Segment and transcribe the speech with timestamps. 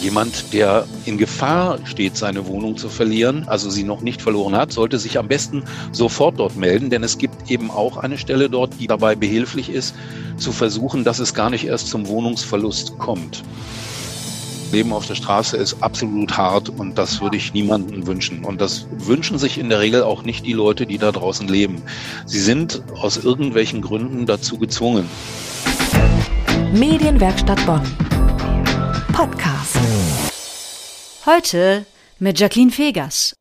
[0.00, 4.72] Jemand, der in Gefahr steht, seine Wohnung zu verlieren, also sie noch nicht verloren hat,
[4.72, 8.78] sollte sich am besten sofort dort melden, denn es gibt eben auch eine Stelle dort,
[8.78, 9.94] die dabei behilflich ist,
[10.36, 13.42] zu versuchen, dass es gar nicht erst zum Wohnungsverlust kommt.
[14.70, 18.44] Leben auf der Straße ist absolut hart und das würde ich niemandem wünschen.
[18.44, 21.82] Und das wünschen sich in der Regel auch nicht die Leute, die da draußen leben.
[22.26, 25.08] Sie sind aus irgendwelchen Gründen dazu gezwungen.
[26.72, 27.82] Medienwerkstatt Bonn.
[29.18, 29.76] Podcast.
[31.26, 31.84] Heute
[32.20, 33.34] mit Jacqueline Fegers.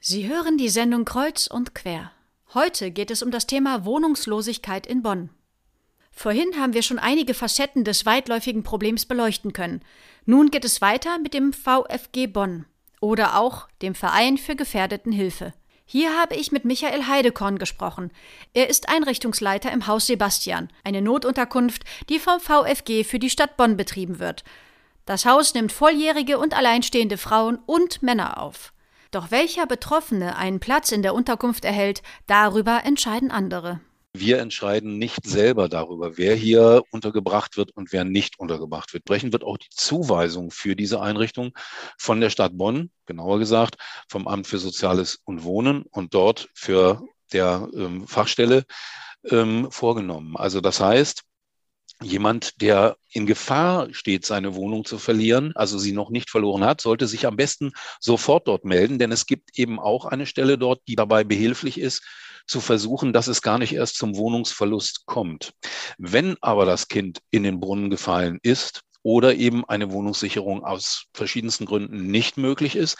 [0.00, 2.12] Sie hören die Sendung Kreuz und Quer.
[2.54, 5.28] Heute geht es um das Thema Wohnungslosigkeit in Bonn.
[6.10, 9.82] Vorhin haben wir schon einige Facetten des weitläufigen Problems beleuchten können.
[10.24, 12.64] Nun geht es weiter mit dem VfG Bonn
[13.02, 15.52] oder auch dem Verein für Gefährdetenhilfe.
[15.84, 18.12] Hier habe ich mit Michael Heidekorn gesprochen.
[18.54, 23.76] Er ist Einrichtungsleiter im Haus Sebastian, eine Notunterkunft, die vom VfG für die Stadt Bonn
[23.76, 24.42] betrieben wird.
[25.08, 28.74] Das Haus nimmt volljährige und alleinstehende Frauen und Männer auf.
[29.10, 33.80] Doch welcher Betroffene einen Platz in der Unterkunft erhält, darüber entscheiden andere.
[34.12, 39.06] Wir entscheiden nicht selber darüber, wer hier untergebracht wird und wer nicht untergebracht wird.
[39.06, 41.56] Brechen wird auch die Zuweisung für diese Einrichtung
[41.96, 43.76] von der Stadt Bonn, genauer gesagt
[44.10, 48.66] vom Amt für Soziales und Wohnen und dort für der ähm, Fachstelle
[49.24, 50.36] ähm, vorgenommen.
[50.36, 51.22] Also das heißt,
[52.02, 56.80] jemand, der in Gefahr steht, seine Wohnung zu verlieren, also sie noch nicht verloren hat,
[56.80, 60.80] sollte sich am besten sofort dort melden, denn es gibt eben auch eine Stelle dort,
[60.86, 62.02] die dabei behilflich ist,
[62.46, 65.52] zu versuchen, dass es gar nicht erst zum Wohnungsverlust kommt.
[65.98, 71.64] Wenn aber das Kind in den Brunnen gefallen ist, oder eben eine Wohnungssicherung aus verschiedensten
[71.64, 72.98] Gründen nicht möglich ist,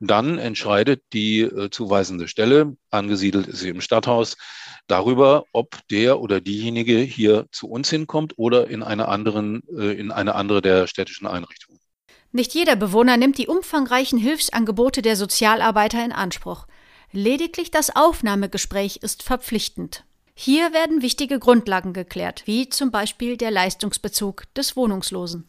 [0.00, 4.38] dann entscheidet die äh, zuweisende Stelle, angesiedelt ist sie im Stadthaus,
[4.86, 10.10] darüber, ob der oder diejenige hier zu uns hinkommt oder in eine, anderen, äh, in
[10.10, 11.78] eine andere der städtischen Einrichtungen.
[12.32, 16.68] Nicht jeder Bewohner nimmt die umfangreichen Hilfsangebote der Sozialarbeiter in Anspruch.
[17.12, 20.04] Lediglich das Aufnahmegespräch ist verpflichtend.
[20.42, 25.46] Hier werden wichtige Grundlagen geklärt, wie zum Beispiel der Leistungsbezug des Wohnungslosen.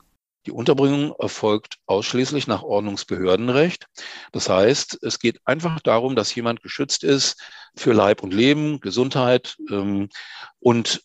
[0.47, 3.85] Die Unterbringung erfolgt ausschließlich nach Ordnungsbehördenrecht.
[4.31, 7.39] Das heißt, es geht einfach darum, dass jemand geschützt ist
[7.75, 9.57] für Leib und Leben, Gesundheit.
[9.69, 10.09] Ähm,
[10.59, 11.03] und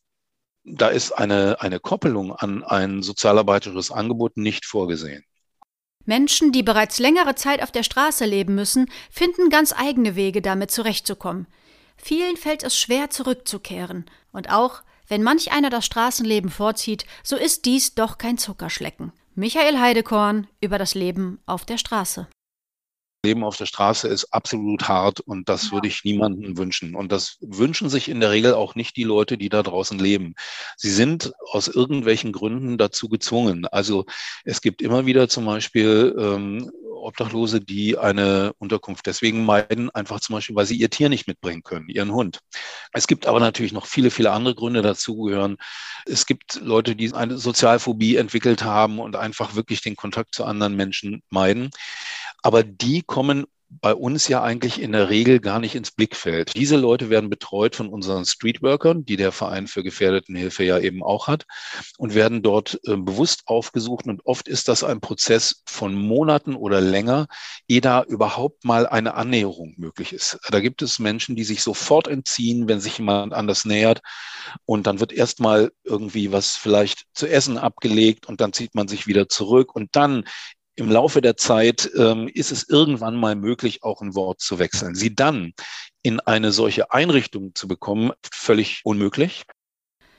[0.64, 5.24] da ist eine, eine Koppelung an ein sozialarbeiterisches Angebot nicht vorgesehen.
[6.06, 10.70] Menschen, die bereits längere Zeit auf der Straße leben müssen, finden ganz eigene Wege, damit
[10.70, 11.46] zurechtzukommen.
[11.96, 14.06] Vielen fällt es schwer, zurückzukehren.
[14.32, 19.12] Und auch, wenn manch einer das Straßenleben vorzieht, so ist dies doch kein Zuckerschlecken.
[19.38, 22.26] Michael Heidekorn über das Leben auf der Straße.
[23.26, 26.94] Leben auf der Straße ist absolut hart und das würde ich niemandem wünschen.
[26.94, 30.34] Und das wünschen sich in der Regel auch nicht die Leute, die da draußen leben.
[30.76, 33.66] Sie sind aus irgendwelchen Gründen dazu gezwungen.
[33.66, 34.04] Also
[34.44, 36.70] es gibt immer wieder zum Beispiel ähm,
[37.06, 41.62] Obdachlose, die eine Unterkunft deswegen meiden, einfach zum Beispiel, weil sie ihr Tier nicht mitbringen
[41.62, 42.40] können, ihren Hund.
[42.92, 45.56] Es gibt aber natürlich noch viele, viele andere Gründe dazugehören.
[46.04, 50.74] Es gibt Leute, die eine Sozialphobie entwickelt haben und einfach wirklich den Kontakt zu anderen
[50.74, 51.70] Menschen meiden.
[52.46, 56.54] Aber die kommen bei uns ja eigentlich in der Regel gar nicht ins Blickfeld.
[56.54, 61.26] Diese Leute werden betreut von unseren Streetworkern, die der Verein für Gefährdetenhilfe ja eben auch
[61.26, 61.44] hat,
[61.98, 64.06] und werden dort äh, bewusst aufgesucht.
[64.06, 67.26] Und oft ist das ein Prozess von Monaten oder länger,
[67.66, 70.38] ehe da überhaupt mal eine Annäherung möglich ist.
[70.48, 74.00] Da gibt es Menschen, die sich sofort entziehen, wenn sich jemand anders nähert.
[74.64, 79.08] Und dann wird erstmal irgendwie was vielleicht zu essen abgelegt und dann zieht man sich
[79.08, 79.74] wieder zurück.
[79.74, 80.24] Und dann
[80.76, 84.94] im Laufe der Zeit ähm, ist es irgendwann mal möglich, auch ein Wort zu wechseln.
[84.94, 85.54] Sie dann
[86.02, 89.44] in eine solche Einrichtung zu bekommen, völlig unmöglich.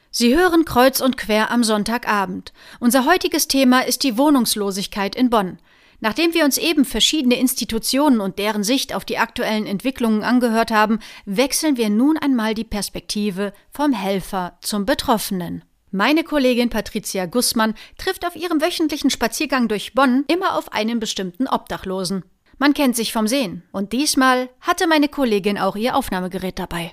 [0.09, 2.53] Sie hören kreuz und quer am Sonntagabend.
[2.79, 5.59] Unser heutiges Thema ist die Wohnungslosigkeit in Bonn.
[5.99, 10.99] Nachdem wir uns eben verschiedene Institutionen und deren Sicht auf die aktuellen Entwicklungen angehört haben,
[11.25, 15.63] wechseln wir nun einmal die Perspektive vom Helfer zum Betroffenen.
[15.97, 21.47] Meine Kollegin Patricia Gussmann trifft auf ihrem wöchentlichen Spaziergang durch Bonn immer auf einen bestimmten
[21.47, 22.23] Obdachlosen.
[22.59, 26.91] Man kennt sich vom Sehen und diesmal hatte meine Kollegin auch ihr Aufnahmegerät dabei.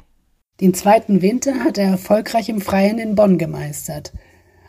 [0.63, 4.15] Den zweiten Winter hat er erfolgreich im Freien in Bonn gemeistert.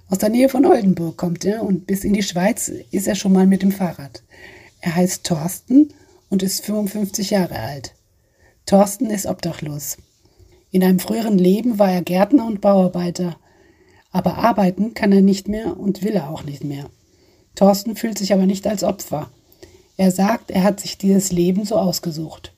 [0.09, 3.31] Aus der Nähe von Oldenburg kommt er und bis in die Schweiz ist er schon
[3.31, 4.21] mal mit dem Fahrrad.
[4.81, 5.93] Er heißt Thorsten
[6.29, 7.93] und ist 55 Jahre alt.
[8.65, 9.95] Thorsten ist obdachlos.
[10.71, 13.37] In einem früheren Leben war er Gärtner und Bauarbeiter
[14.15, 16.85] aber arbeiten kann er nicht mehr und will er auch nicht mehr.
[17.53, 19.29] Thorsten fühlt sich aber nicht als Opfer.
[19.97, 22.53] Er sagt, er hat sich dieses Leben so ausgesucht.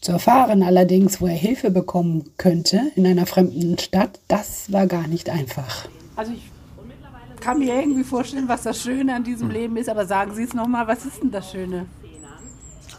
[0.00, 5.08] Zu erfahren allerdings, wo er Hilfe bekommen könnte in einer fremden Stadt, das war gar
[5.08, 5.88] nicht einfach.
[6.14, 6.44] Also ich,
[7.40, 10.54] kann mir irgendwie vorstellen, was das Schöne an diesem Leben ist, aber sagen Sie es
[10.54, 11.86] nochmal, was ist denn das Schöne?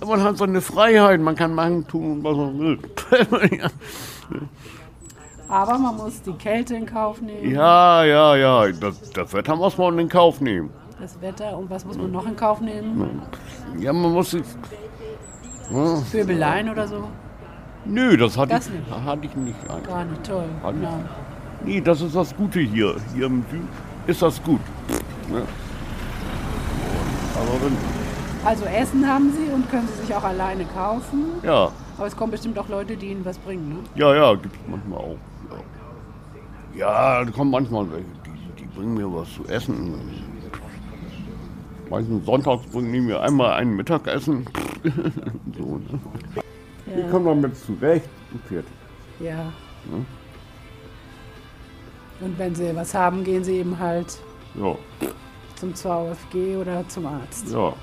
[0.06, 2.80] Man hat so eine Freiheit, man kann machen, tun, was man will.
[5.50, 7.52] Aber man muss die Kälte in Kauf nehmen.
[7.52, 10.70] Ja, ja, ja, das, das Wetter muss man in Kauf nehmen.
[11.00, 13.22] Das Wetter und was muss man noch in Kauf nehmen?
[13.80, 14.44] Ja, man muss sich.
[15.72, 16.02] Ja.
[16.12, 17.08] Pöbeleien oder so?
[17.86, 18.90] Nö, das hatte, Das ich, nicht.
[19.06, 19.58] hatte ich nicht.
[19.70, 19.88] Eigentlich.
[19.88, 20.46] Gar nicht toll.
[20.64, 21.00] Ja.
[21.66, 22.96] Nee, das ist das Gute hier.
[23.14, 23.68] Hier im Süden
[24.08, 24.62] ist das gut.
[25.32, 25.42] Ja.
[27.36, 27.76] Aber wenn,
[28.46, 31.26] Also Essen haben Sie und können Sie sich auch alleine kaufen.
[31.44, 33.70] ja, Aber es kommen bestimmt auch Leute, die Ihnen was bringen.
[33.70, 33.76] Ne?
[33.96, 35.18] ja, ja, gibt es manchmal auch.
[36.76, 39.94] Ja, ja da kommen manchmal welche, die, die bringen mir was zu essen.
[41.90, 44.46] Meistens sonntags bringen die mir einmal ein Mittagessen.
[45.58, 46.00] so, ne?
[46.98, 48.72] Ich komme damit zurecht und fertig.
[49.20, 49.52] Ja.
[52.20, 54.18] Und wenn Sie was haben, gehen Sie eben halt
[54.56, 54.76] Ja,
[55.56, 57.52] zum VfG oder zum Arzt.
[57.52, 57.74] ja.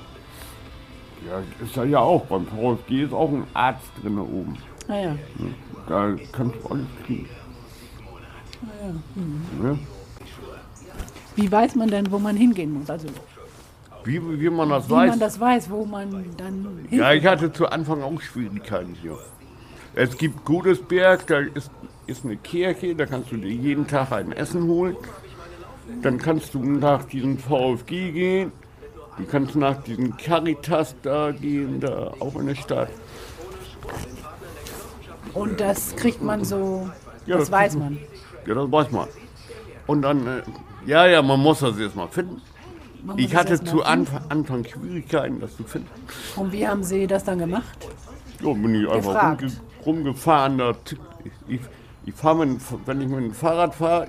[1.27, 2.25] Ja, ist ja ja auch.
[2.25, 4.57] Beim VfG ist auch ein Arzt drin oben.
[4.87, 5.15] Ah ja.
[5.87, 7.29] Da kannst du alles kriegen.
[9.63, 9.77] Ja.
[11.35, 12.89] Wie weiß man denn, wo man hingehen muss?
[12.89, 13.07] Also
[14.03, 15.09] Wie, wie man das wie weiß.
[15.11, 19.17] man das weiß, wo man dann hin Ja, ich hatte zu Anfang auch Schwierigkeiten hier.
[19.93, 21.71] Es gibt Godesberg, da ist,
[22.07, 24.95] ist eine Kirche, da kannst du dir jeden Tag ein Essen holen.
[26.01, 28.51] Dann kannst du nach diesem VfG gehen.
[29.17, 32.89] Du kannst nach diesem Caritas da gehen, da auch in der Stadt.
[35.33, 36.89] Und das kriegt man so,
[37.25, 37.97] Ja, das das weiß man.
[38.45, 39.07] Ja, das weiß man.
[39.87, 40.41] Und dann, äh,
[40.85, 42.41] ja, ja, man muss das erstmal finden.
[43.03, 43.89] Man muss Ich hatte erst mal zu finden.
[43.89, 45.89] Anfang, Anfang Schwierigkeiten, das zu finden.
[46.35, 47.87] Und wie haben Sie das dann gemacht?
[48.41, 49.41] Ja, bin ich einfach Gefragt.
[49.85, 50.57] rumge rumgefahren.
[50.57, 50.71] Da,
[51.23, 51.61] ich ich,
[52.05, 54.07] ich fahre mit, dem- wenn ich mit dem Fahrrad fahre,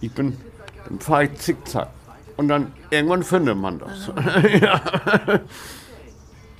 [0.00, 0.36] ich, ich bin,
[0.88, 1.88] dann fahre ich zickzack.
[2.36, 4.12] Und dann irgendwann findet man das.
[4.60, 4.80] ja.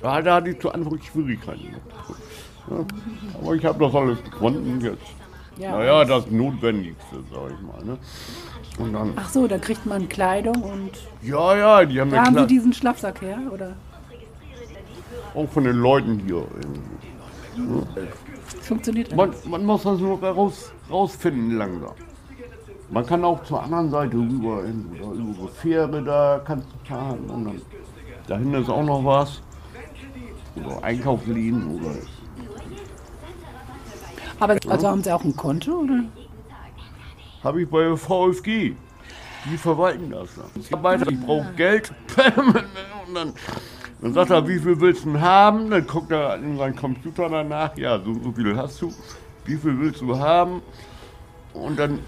[0.01, 1.75] Da, da hatte ich zu Anfang Schwierigkeiten.
[2.69, 2.85] Ja.
[3.41, 4.97] Aber ich habe das alles gefunden jetzt.
[5.59, 5.71] Ja.
[5.71, 7.85] Naja, das Notwendigste, sag ich mal.
[7.85, 7.97] Ne?
[8.77, 10.91] Und dann, Ach so, da kriegt man Kleidung und
[11.21, 13.73] ja, ja, die haben da haben Sie klar, diesen Schlafsack her, oder?
[15.35, 16.45] auch von den Leuten hier.
[16.55, 18.07] irgendwie.
[18.61, 19.17] Funktioniert das?
[19.17, 21.93] Man, man muss das nur raus, rausfinden langsam.
[22.91, 26.87] Man kann auch zur anderen Seite rüber, in, oder über die Fähre, da kannst du
[26.87, 27.19] fahren.
[27.29, 27.61] Und dann,
[28.27, 29.41] dahin ist auch noch was.
[30.55, 31.95] Oder Einkaufsläden oder.
[34.39, 36.03] Aber also haben Sie auch ein Konto, oder?
[37.43, 38.75] Habe ich bei der VfG.
[39.45, 40.29] Die verwalten das.
[40.55, 41.93] Ich arbeite, ich brauche Geld.
[43.07, 43.33] Und dann,
[44.01, 45.69] dann sagt er, wie viel willst du denn haben?
[45.69, 47.75] Dann guckt er in seinen Computer danach.
[47.77, 48.93] Ja, so, so viel hast du.
[49.45, 50.61] Wie viel willst du haben?
[51.53, 51.99] Und dann,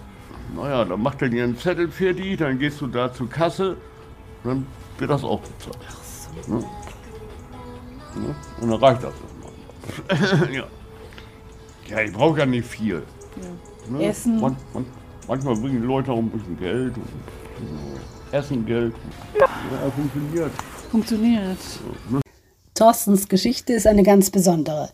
[0.55, 2.37] naja, dann macht er dir einen Zettel fertig.
[2.37, 3.77] Dann gehst du da zur Kasse.
[4.43, 4.67] Dann
[4.97, 5.77] wird das auch bezahlt.
[6.47, 6.55] Ne?
[8.15, 8.35] Ne?
[8.59, 9.13] Und dann reicht das
[10.09, 10.53] erstmal.
[10.53, 10.63] ja.
[11.89, 13.03] Ja, ich brauche ja nicht viel.
[13.89, 14.03] Ne?
[14.03, 14.39] Essen.
[14.39, 14.85] Man, man,
[15.27, 18.93] manchmal bringen die Leute auch ein bisschen Geld und äh, Essen Geld.
[19.39, 19.47] Ja,
[19.91, 20.51] funktioniert.
[20.89, 21.57] Funktioniert.
[22.75, 24.89] Thorstens Geschichte ist eine ganz besondere.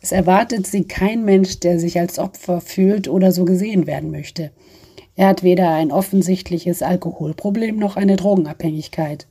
[0.00, 4.50] Es erwartet sie kein Mensch, der sich als Opfer fühlt oder so gesehen werden möchte.
[5.16, 9.26] Er hat weder ein offensichtliches Alkoholproblem noch eine Drogenabhängigkeit.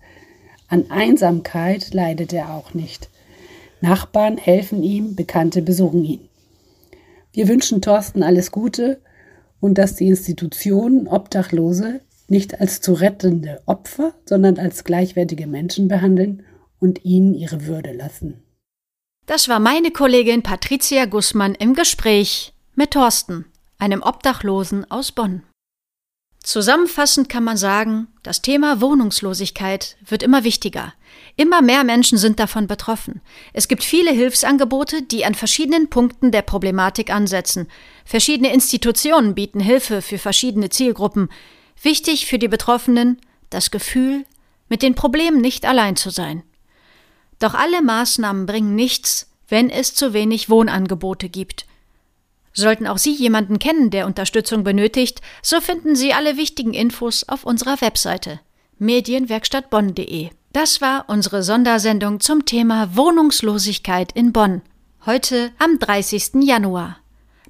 [0.67, 3.09] An Einsamkeit leidet er auch nicht.
[3.81, 6.29] Nachbarn helfen ihm, Bekannte besuchen ihn.
[7.33, 9.01] Wir wünschen Thorsten alles Gute
[9.59, 16.43] und dass die Institutionen Obdachlose nicht als zu rettende Opfer, sondern als gleichwertige Menschen behandeln
[16.79, 18.43] und ihnen ihre Würde lassen.
[19.25, 23.45] Das war meine Kollegin Patricia Gußmann im Gespräch mit Thorsten,
[23.79, 25.43] einem Obdachlosen aus Bonn.
[26.43, 30.93] Zusammenfassend kann man sagen, das Thema Wohnungslosigkeit wird immer wichtiger.
[31.37, 33.21] Immer mehr Menschen sind davon betroffen.
[33.53, 37.67] Es gibt viele Hilfsangebote, die an verschiedenen Punkten der Problematik ansetzen.
[38.03, 41.29] Verschiedene Institutionen bieten Hilfe für verschiedene Zielgruppen.
[41.81, 44.25] Wichtig für die Betroffenen das Gefühl,
[44.67, 46.43] mit den Problemen nicht allein zu sein.
[47.39, 51.65] Doch alle Maßnahmen bringen nichts, wenn es zu wenig Wohnangebote gibt.
[52.53, 57.43] Sollten auch Sie jemanden kennen, der Unterstützung benötigt, so finden Sie alle wichtigen Infos auf
[57.43, 58.39] unserer Webseite
[58.79, 60.29] medienwerkstattbonn.de.
[60.51, 64.61] Das war unsere Sondersendung zum Thema Wohnungslosigkeit in Bonn.
[65.05, 66.43] Heute am 30.
[66.43, 66.97] Januar.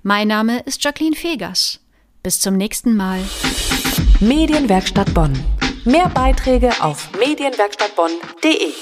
[0.04, 1.80] Mein Name ist Jacqueline Fegers.
[2.24, 3.20] Bis zum nächsten Mal.
[4.20, 5.34] Medienwerkstatt Bonn.
[5.86, 8.74] Mehr Beiträge auf medienwerkstattbonn.de.